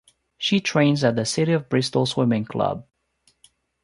[0.39, 2.87] She trains at the City of Bristol Swimming Club.